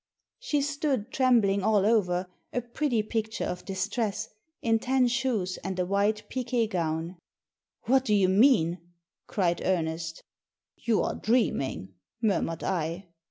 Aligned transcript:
"She 0.39 0.63
stood, 0.63 1.11
trembling 1.11 1.61
all 1.61 1.85
over, 1.85 2.25
a 2.51 2.61
pretty 2.63 3.03
picture 3.03 3.43
of 3.45 3.63
distress— 3.65 4.29
in 4.63 4.79
tan 4.79 5.07
shoes 5.07 5.57
and 5.63 5.77
a 5.77 5.85
white 5.85 6.23
piqu6 6.27 6.71
gowa" 6.71 7.17
What 7.85 8.05
do 8.05 8.15
you 8.15 8.27
mean?" 8.27 8.79
cried 9.27 9.61
Ernest" 9.63 10.23
You 10.85 11.03
are 11.03 11.13
dreaming," 11.13 11.89
murmured 12.19 12.63
I. 12.63 13.09